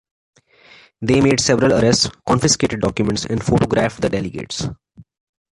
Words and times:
They 1.03 1.21
made 1.21 1.39
several 1.39 1.73
arrests, 1.73 2.09
confiscated 2.27 2.81
documents 2.81 3.23
and 3.25 3.45
photographed 3.45 4.01
the 4.01 4.09
delegates. 4.09 4.67